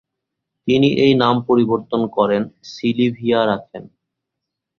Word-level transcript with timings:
তিনি 0.67 0.89
এই 1.03 1.13
নাম 1.13 1.35
পরিবর্তন 1.47 2.01
করেন 2.15 2.41
সিলিভিয়া 2.71 3.41
রাখেন। 3.45 3.83